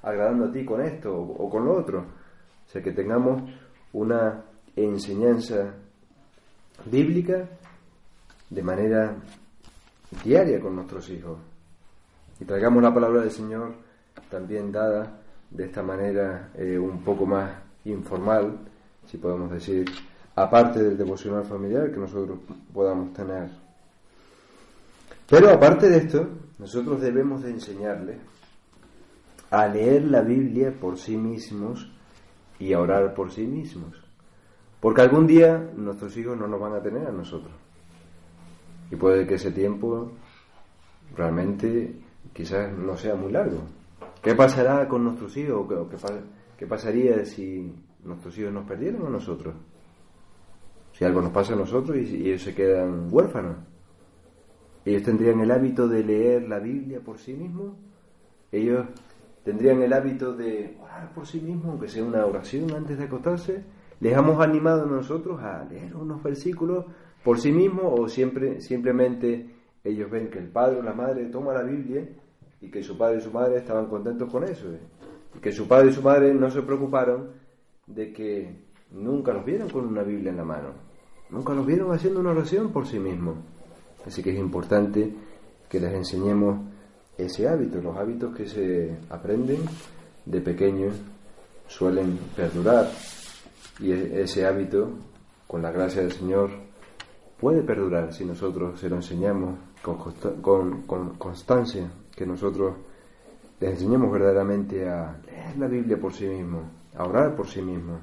[0.02, 2.00] agradando a ti con esto o, con lo otro?
[2.00, 3.42] O sea, que tengamos
[3.92, 4.44] una
[4.76, 5.74] enseñanza
[6.86, 7.48] bíblica
[8.50, 9.16] de manera
[10.22, 11.38] diaria con nuestros hijos.
[12.40, 13.83] Y traigamos la palabra del Señor
[14.30, 17.50] también dada de esta manera eh, un poco más
[17.84, 18.58] informal,
[19.06, 19.84] si podemos decir,
[20.34, 22.38] aparte del devocional familiar que nosotros
[22.72, 23.48] podamos tener.
[25.28, 28.18] Pero aparte de esto, nosotros debemos de enseñarles
[29.50, 31.90] a leer la Biblia por sí mismos
[32.58, 33.94] y a orar por sí mismos.
[34.80, 37.52] Porque algún día nuestros hijos no nos van a tener a nosotros.
[38.90, 40.12] Y puede que ese tiempo
[41.16, 41.94] realmente
[42.32, 43.62] quizás no sea muy largo.
[44.24, 45.68] ¿Qué pasará con nuestros hijos?
[46.56, 47.70] ¿Qué, pasaría si
[48.04, 49.54] nuestros hijos nos perdieran a nosotros?
[50.92, 53.58] Si algo nos pasa a nosotros y, ellos se quedan huérfanos.
[54.86, 57.74] Ellos tendrían el hábito de leer la Biblia por sí mismos.
[58.50, 58.86] Ellos
[59.44, 63.62] tendrían el hábito de orar por sí mismos, aunque sea una oración antes de acostarse.
[64.00, 66.86] Les hemos animado nosotros a leer unos versículos
[67.22, 69.50] por sí mismos o siempre, simplemente
[69.84, 72.08] ellos ven que el padre o la madre toma la Biblia
[72.64, 74.72] y que su padre y su madre estaban contentos con eso.
[74.72, 74.80] ¿eh?
[75.36, 77.30] Y que su padre y su madre no se preocuparon
[77.86, 78.56] de que
[78.90, 80.70] nunca los vieron con una Biblia en la mano.
[81.28, 83.36] Nunca los vieron haciendo una oración por sí mismos.
[84.06, 85.12] Así que es importante
[85.68, 86.58] que les enseñemos
[87.18, 87.82] ese hábito.
[87.82, 89.58] Los hábitos que se aprenden
[90.24, 90.94] de pequeños
[91.66, 92.88] suelen perdurar.
[93.78, 94.88] Y e-, ese hábito,
[95.46, 96.50] con la gracia del Señor,
[97.38, 99.58] puede perdurar si nosotros se lo enseñamos
[100.42, 100.82] con,
[101.18, 102.74] constancia, que nosotros
[103.60, 106.62] les enseñemos verdaderamente a leer la Biblia por sí mismo,
[106.96, 107.98] a orar por sí mismo.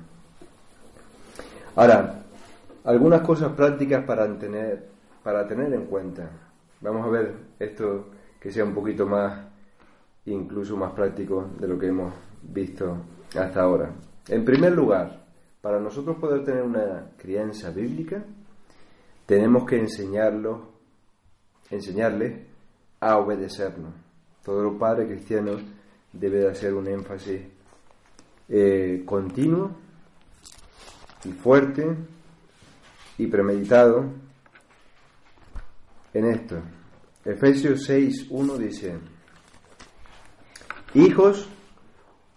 [1.75, 2.23] Ahora,
[2.83, 4.89] algunas cosas prácticas para tener,
[5.23, 6.29] para tener en cuenta.
[6.81, 8.07] Vamos a ver esto
[8.39, 9.39] que sea un poquito más,
[10.25, 12.97] incluso más práctico de lo que hemos visto
[13.37, 13.91] hasta ahora.
[14.27, 15.25] En primer lugar,
[15.61, 18.23] para nosotros poder tener una crianza bíblica,
[19.25, 20.71] tenemos que enseñarlo,
[21.69, 22.47] enseñarle
[22.99, 23.93] a obedecernos.
[24.43, 25.57] Todo padre cristiano
[26.11, 27.41] debe de hacer un énfasis
[28.49, 29.71] eh, continuo
[31.23, 31.95] y fuerte
[33.17, 34.05] y premeditado
[36.13, 36.57] en esto.
[37.23, 38.97] Efesios 6, 1 dice,
[40.95, 41.47] Hijos,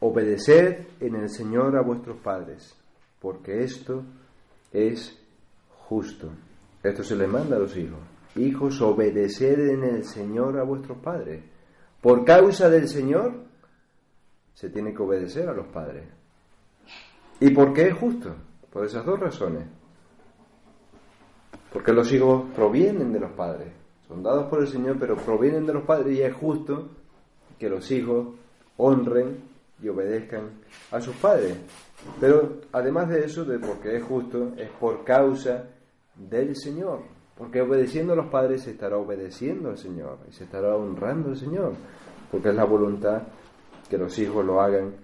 [0.01, 2.77] obedeced en el Señor a vuestros padres,
[3.19, 4.05] porque esto
[4.73, 5.19] es
[5.89, 6.31] justo.
[6.83, 8.01] Esto se le manda a los hijos.
[8.37, 11.43] Hijos, obedeced en el Señor a vuestros padres.
[12.05, 13.33] Por causa del Señor
[14.53, 16.05] se tiene que obedecer a los padres.
[17.41, 18.31] ¿Y por qué es justo?
[18.71, 19.65] Por esas dos razones.
[21.73, 23.69] Porque los hijos provienen de los padres.
[24.07, 26.91] Son dados por el Señor, pero provienen de los padres y es justo
[27.59, 28.35] que los hijos
[28.77, 29.39] honren
[29.83, 31.57] y obedezcan a sus padres.
[32.21, 35.71] Pero además de eso, de porque es justo, es por causa
[36.15, 37.14] del Señor.
[37.37, 41.37] Porque obedeciendo a los padres se estará obedeciendo al Señor y se estará honrando al
[41.37, 41.75] Señor.
[42.31, 43.23] Porque es la voluntad
[43.89, 44.95] que los hijos lo hagan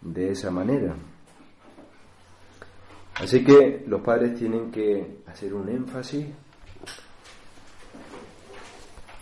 [0.00, 0.94] de esa manera.
[3.14, 6.26] Así que los padres tienen que hacer un énfasis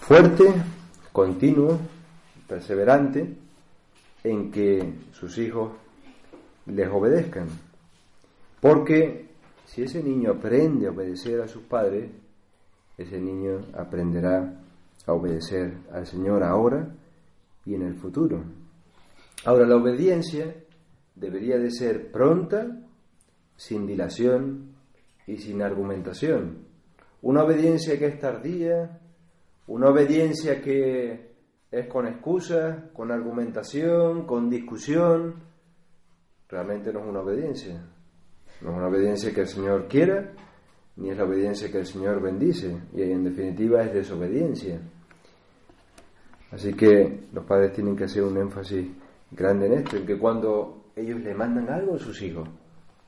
[0.01, 0.53] fuerte,
[1.13, 1.79] continuo,
[2.47, 3.37] perseverante,
[4.23, 5.73] en que sus hijos
[6.67, 7.49] les obedezcan.
[8.61, 9.29] Porque
[9.65, 12.11] si ese niño aprende a obedecer a sus padres,
[12.97, 14.61] ese niño aprenderá
[15.07, 16.89] a obedecer al Señor ahora
[17.65, 18.43] y en el futuro.
[19.45, 20.55] Ahora, la obediencia
[21.15, 22.81] debería de ser pronta,
[23.57, 24.75] sin dilación
[25.27, 26.67] y sin argumentación.
[27.23, 29.01] Una obediencia que es tardía,
[29.67, 31.33] una obediencia que
[31.71, 35.35] es con excusas, con argumentación, con discusión,
[36.49, 37.83] realmente no es una obediencia.
[38.63, 40.33] No es una obediencia que el Señor quiera,
[40.97, 44.81] ni es la obediencia que el Señor bendice, y en definitiva es desobediencia.
[46.51, 48.87] Así que los padres tienen que hacer un énfasis
[49.31, 52.49] grande en esto, en que cuando ellos le mandan algo a sus hijos,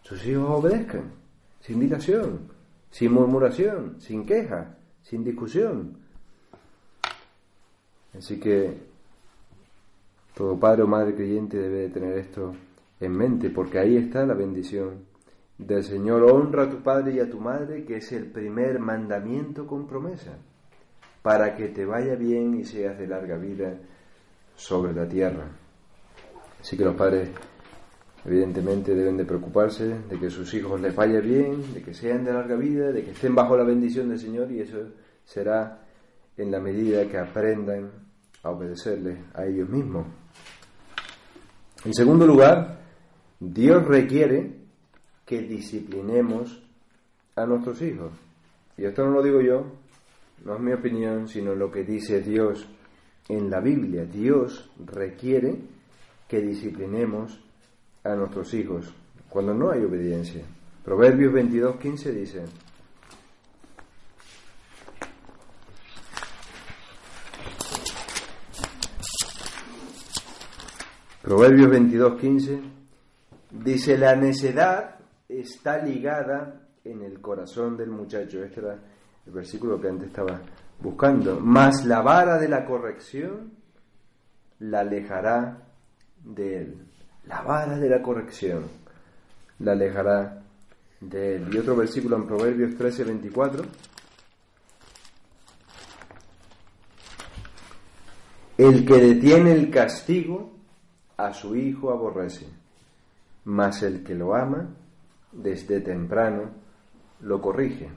[0.02, 1.12] sus hijos obedezcan,
[1.60, 2.48] sin dilación,
[2.90, 5.96] sin murmuración, sin queja, sin discusión.
[8.16, 8.76] Así que
[10.34, 12.54] todo padre o madre creyente debe de tener esto
[13.00, 15.07] en mente, porque ahí está la bendición
[15.58, 19.66] del Señor, honra a tu padre y a tu madre, que es el primer mandamiento
[19.66, 20.38] con promesa,
[21.22, 23.76] para que te vaya bien y seas de larga vida
[24.54, 25.48] sobre la tierra.
[26.60, 27.30] Así que los padres
[28.24, 32.32] evidentemente deben de preocuparse de que sus hijos les vaya bien, de que sean de
[32.32, 34.78] larga vida, de que estén bajo la bendición del Señor y eso
[35.24, 35.82] será
[36.36, 37.90] en la medida que aprendan
[38.42, 40.06] a obedecerle a ellos mismos.
[41.84, 42.78] En segundo lugar,
[43.40, 44.57] Dios requiere
[45.28, 46.58] que disciplinemos
[47.36, 48.12] a nuestros hijos.
[48.78, 49.66] Y esto no lo digo yo,
[50.42, 52.66] no es mi opinión, sino lo que dice Dios
[53.28, 54.06] en la Biblia.
[54.06, 55.54] Dios requiere
[56.26, 57.38] que disciplinemos
[58.04, 58.90] a nuestros hijos
[59.28, 60.42] cuando no hay obediencia.
[60.82, 62.44] Proverbios 22.15 dice,
[71.20, 72.60] Proverbios 22.15
[73.50, 74.97] dice, la necedad
[75.28, 78.42] está ligada en el corazón del muchacho.
[78.42, 78.78] Este era
[79.26, 80.40] el versículo que antes estaba
[80.80, 81.38] buscando.
[81.40, 83.52] Mas la vara de la corrección
[84.60, 85.62] la alejará
[86.24, 86.86] de él.
[87.26, 88.64] La vara de la corrección
[89.58, 90.42] la alejará
[91.00, 91.48] de él.
[91.52, 93.64] Y otro versículo en Proverbios 13.24
[98.56, 100.52] El que detiene el castigo
[101.16, 102.48] a su hijo aborrece,
[103.44, 104.68] mas el que lo ama
[105.32, 106.50] desde temprano
[107.20, 107.88] lo corrige.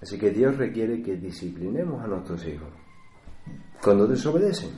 [0.00, 2.68] Así que Dios requiere que disciplinemos a nuestros hijos
[3.82, 4.70] cuando desobedecen.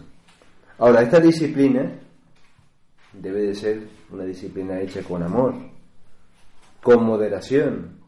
[0.78, 1.92] Ahora, esta disciplina
[3.12, 5.54] debe de ser una disciplina hecha con amor,
[6.82, 7.98] con moderación,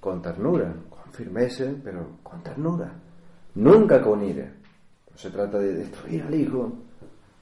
[0.00, 2.92] con ternura, con firmeza, pero con ternura,
[3.54, 4.52] nunca con ira.
[5.10, 6.72] No se trata de destruir al hijo,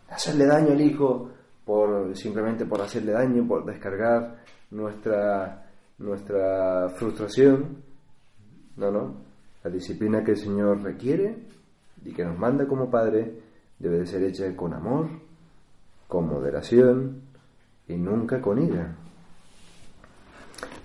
[0.08, 1.30] hacerle daño al hijo
[1.64, 4.44] por simplemente por hacerle daño, por descargar
[4.74, 5.64] nuestra
[5.98, 7.82] nuestra frustración.
[8.76, 9.14] No, no.
[9.62, 11.36] La disciplina que el Señor requiere
[12.04, 13.40] y que nos manda como Padre
[13.78, 15.08] debe de ser hecha con amor,
[16.06, 17.22] con moderación
[17.88, 18.94] y nunca con ira.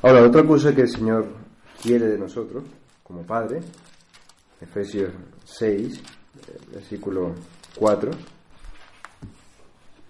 [0.01, 1.27] Ahora, otra cosa que el Señor
[1.81, 2.63] quiere de nosotros
[3.03, 3.59] como Padre,
[4.61, 5.11] Efesios
[5.43, 6.01] 6,
[6.71, 7.33] versículo
[7.75, 8.11] 4,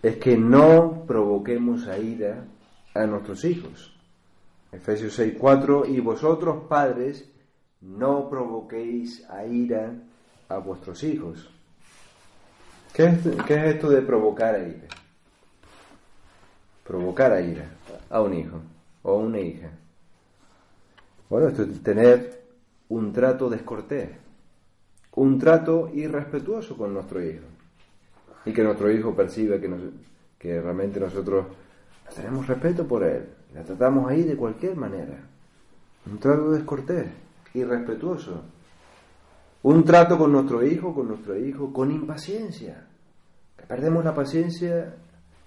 [0.03, 2.45] es que no provoquemos a ira
[2.93, 3.93] a nuestros hijos.
[4.71, 7.29] Efesios 6:4, y vosotros padres
[7.81, 9.93] no provoquéis a ira
[10.47, 11.49] a vuestros hijos.
[12.93, 14.87] ¿Qué es, ¿Qué es, esto de provocar a ira?
[16.85, 17.69] Provocar a ira
[18.09, 18.61] a un hijo
[19.03, 19.71] o a una hija.
[21.29, 22.43] Bueno, esto es tener
[22.89, 24.09] un trato descortés,
[25.15, 27.45] un trato irrespetuoso con nuestro hijo
[28.45, 29.69] y que nuestro hijo perciba que,
[30.39, 31.45] que realmente nosotros
[32.15, 35.17] tenemos respeto por él, la tratamos ahí de cualquier manera.
[36.05, 37.07] Un trato descortés,
[37.53, 38.43] irrespetuoso.
[39.63, 42.85] Un trato con nuestro hijo, con nuestro hijo, con impaciencia.
[43.57, 44.95] Que perdemos la paciencia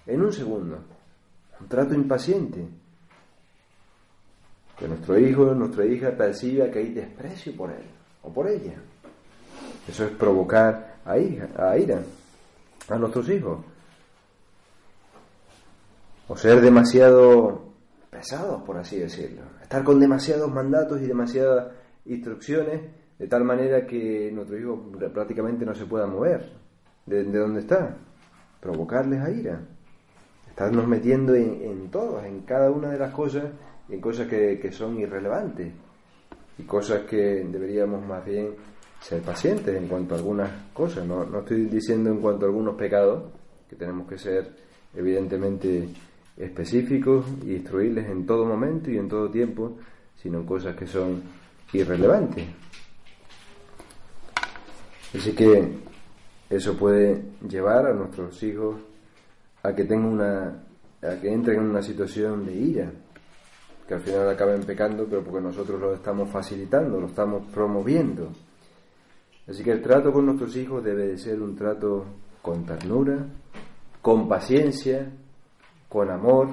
[0.07, 0.79] en un segundo.
[1.61, 2.67] Un trato impaciente.
[4.79, 7.85] Que nuestro hijo, nuestra hija perciba que hay desprecio por él
[8.23, 8.75] o por ella.
[9.89, 12.03] Eso es provocar a, hija, a ira
[12.89, 13.65] a nuestros hijos.
[16.33, 17.75] O ser demasiado
[18.09, 19.43] pesados, por así decirlo.
[19.61, 21.75] Estar con demasiados mandatos y demasiadas
[22.07, 22.81] instrucciones,
[23.19, 26.51] de tal manera que nuestro hijo prácticamente no se pueda mover
[27.05, 27.99] de, donde está.
[28.63, 29.61] Provocarles a ira.
[30.49, 33.45] Estarnos metiendo en, en todos, en cada una de las cosas,
[33.91, 35.71] en cosas que, que son irrelevantes
[36.57, 38.55] y cosas que deberíamos más bien
[39.03, 41.05] ser pacientes en cuanto a algunas cosas.
[41.05, 43.25] No, no estoy diciendo en cuanto a algunos pecados,
[43.69, 44.51] que tenemos que ser
[44.95, 45.91] evidentemente
[46.37, 49.79] específicos y instruirles en todo momento y en todo tiempo,
[50.17, 51.23] sino cosas que son
[51.73, 52.47] irrelevantes.
[55.15, 55.79] Así que
[56.49, 58.77] eso puede llevar a nuestros hijos
[59.63, 60.63] a que tengan una
[61.03, 62.91] a que entren en una situación de ira,
[63.89, 68.31] que al final acaben pecando, pero porque nosotros lo estamos facilitando, lo estamos promoviendo.
[69.49, 72.05] Así que el trato con nuestros hijos debe de ser un trato
[72.41, 73.27] con ternura,
[74.01, 75.11] con paciencia,
[75.93, 76.49] con amor,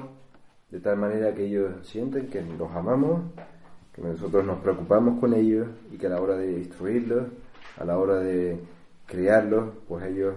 [0.70, 3.22] de tal manera que ellos sienten que los amamos,
[3.94, 7.26] que nosotros nos preocupamos con ellos y que a la hora de instruirlos,
[7.78, 8.60] a la hora de
[9.06, 10.34] criarlos, pues ellos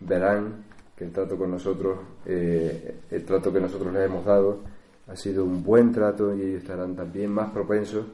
[0.00, 0.64] verán
[0.94, 4.58] que el trato con nosotros, eh, el trato que nosotros les hemos dado,
[5.08, 8.04] ha sido un buen trato y ellos estarán también más propensos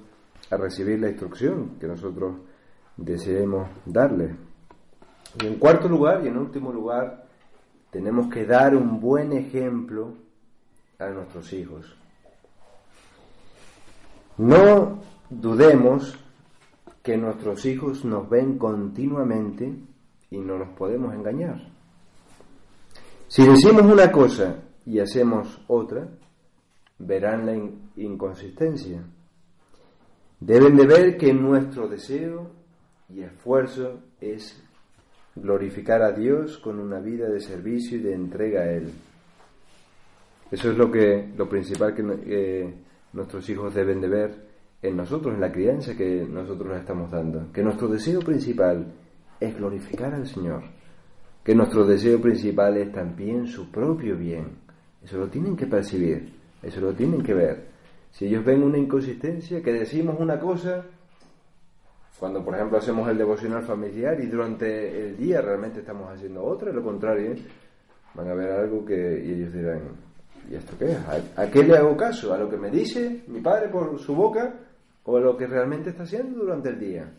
[0.48, 2.36] a recibir la instrucción que nosotros
[2.96, 4.36] deseemos darle.
[5.42, 7.25] Y en cuarto lugar y en último lugar,
[7.96, 10.12] tenemos que dar un buen ejemplo
[10.98, 11.96] a nuestros hijos.
[14.36, 14.98] No
[15.30, 16.14] dudemos
[17.02, 19.72] que nuestros hijos nos ven continuamente
[20.30, 21.70] y no nos podemos engañar.
[23.28, 26.06] Si decimos una cosa y hacemos otra,
[26.98, 27.56] verán la
[27.96, 29.02] inconsistencia.
[30.38, 32.50] Deben de ver que nuestro deseo
[33.08, 34.62] y esfuerzo es
[35.36, 38.90] glorificar a Dios con una vida de servicio y de entrega a Él.
[40.50, 42.74] Eso es lo que lo principal que
[43.12, 44.46] nuestros hijos deben de ver
[44.82, 47.52] en nosotros, en la crianza que nosotros les estamos dando.
[47.52, 48.86] Que nuestro deseo principal
[49.40, 50.62] es glorificar al Señor.
[51.44, 54.66] Que nuestro deseo principal es también su propio bien.
[55.02, 56.32] Eso lo tienen que percibir,
[56.62, 57.66] eso lo tienen que ver.
[58.10, 60.84] Si ellos ven una inconsistencia, que decimos una cosa,
[62.18, 66.72] cuando por ejemplo hacemos el devocional familiar y durante el día realmente estamos haciendo otra,
[66.72, 67.34] lo contrario,
[68.14, 69.82] van a ver algo que ellos dirán,
[70.50, 70.98] ¿y esto qué es?
[71.36, 72.32] ¿A, qué le hago caso?
[72.32, 74.54] ¿A lo que me dice mi padre por su boca
[75.04, 77.12] o a lo que realmente está haciendo durante el día?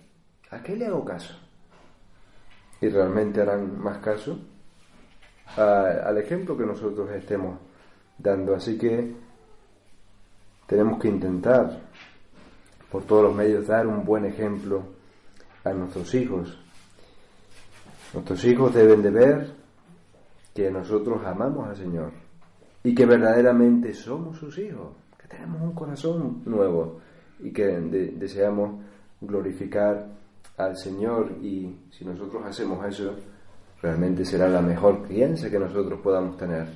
[0.50, 1.36] ¿A qué le hago caso?
[2.82, 4.39] Y realmente harán más caso
[5.56, 7.60] al ejemplo que nosotros estemos
[8.18, 8.56] dando.
[8.56, 9.16] Así que
[10.66, 11.82] tenemos que intentar
[12.91, 14.83] por todos los medios dar un buen ejemplo
[15.63, 16.57] a nuestros hijos.
[18.13, 19.51] Nuestros hijos deben de ver
[20.53, 22.11] que nosotros amamos al Señor
[22.83, 26.99] y que verdaderamente somos sus hijos, que tenemos un corazón nuevo
[27.39, 28.81] y que deseamos
[29.21, 30.07] glorificar
[30.57, 33.13] al Señor y si nosotros hacemos eso,
[33.81, 36.67] realmente será la mejor crianza que nosotros podamos tener.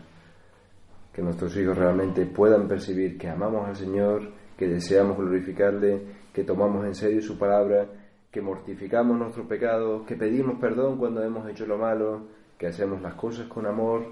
[1.12, 4.32] Que nuestros hijos realmente puedan percibir que amamos al Señor,
[4.62, 7.88] que deseamos glorificarle, que tomamos en serio su palabra,
[8.30, 12.28] que mortificamos nuestros pecados, que pedimos perdón cuando hemos hecho lo malo,
[12.60, 14.06] que hacemos las cosas con amor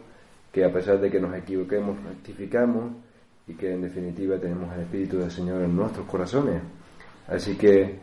[0.52, 2.94] que a pesar de que nos equivoquemos, rectificamos
[3.48, 6.64] y que en definitiva tenemos el Espíritu del Señor en nuestros corazones.
[7.28, 8.00] Así que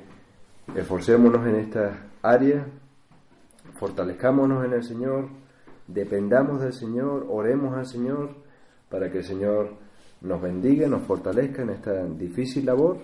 [0.72, 2.64] esforcémonos en esta área,
[3.74, 5.30] fortalezcámonos en el Señor,
[5.88, 8.36] dependamos del Señor, oremos al Señor
[8.88, 9.84] para que el Señor
[10.22, 12.98] nos bendiga, nos fortalezca en esta difícil labor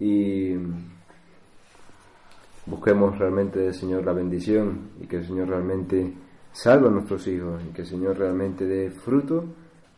[0.00, 0.54] y
[2.66, 6.12] busquemos realmente del Señor la bendición y que el Señor realmente
[6.52, 9.44] salva a nuestros hijos y que el Señor realmente dé fruto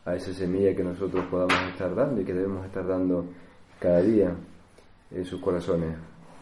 [0.05, 3.25] a esa semilla que nosotros podamos estar dando y que debemos estar dando
[3.79, 4.35] cada día
[5.11, 6.10] en sus corazones.